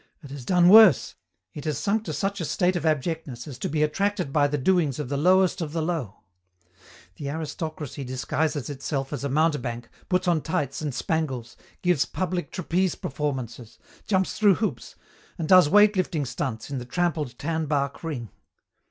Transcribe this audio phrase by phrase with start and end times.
[0.23, 1.13] It has done worse.
[1.53, 4.57] It has sunk to such a state of abjectness as to be attracted by the
[4.57, 6.21] doings of the lowest of the low.
[7.17, 12.95] The aristocracy disguises itself as a mountebank, puts on tights and spangles, gives public trapeze
[12.95, 13.77] performances,
[14.07, 14.95] jumps through hoops,
[15.37, 18.29] and does weight lifting stunts in the trampled tan bark ring!